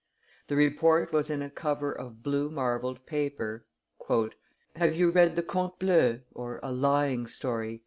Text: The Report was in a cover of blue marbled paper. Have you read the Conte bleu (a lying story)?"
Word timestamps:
The 0.47 0.55
Report 0.55 1.13
was 1.13 1.29
in 1.29 1.43
a 1.43 1.49
cover 1.51 1.91
of 1.91 2.23
blue 2.23 2.49
marbled 2.49 3.05
paper. 3.05 3.67
Have 4.75 4.95
you 4.95 5.11
read 5.11 5.35
the 5.35 5.43
Conte 5.43 5.77
bleu 5.77 6.21
(a 6.35 6.71
lying 6.71 7.27
story)?" 7.27 7.79